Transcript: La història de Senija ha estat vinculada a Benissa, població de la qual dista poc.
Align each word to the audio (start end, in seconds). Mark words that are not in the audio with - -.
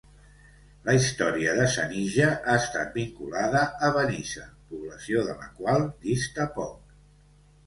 La 0.87 0.93
història 0.99 1.51
de 1.59 1.67
Senija 1.73 2.29
ha 2.37 2.55
estat 2.61 2.97
vinculada 3.01 3.61
a 3.89 3.93
Benissa, 3.99 4.47
població 4.73 5.23
de 5.29 5.37
la 5.45 5.51
qual 5.61 5.87
dista 6.09 6.49
poc. 6.59 6.99